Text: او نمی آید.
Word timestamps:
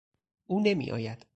او 0.47 0.59
نمی 0.59 0.91
آید. 0.91 1.25